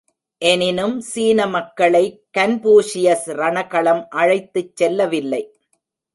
[0.41, 2.01] எனினும் சீன மக்களை
[2.37, 5.43] கன்பூஷியஸ் ரணகளம் அழைத்துச் செல்லவில்லை.